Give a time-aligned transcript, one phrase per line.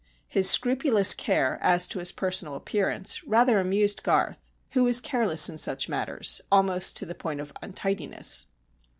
[0.27, 4.39] His scrupulous care as to his personal appearance rather amused Garth,
[4.71, 8.47] who was careless in such matters almost to the point of untidiness.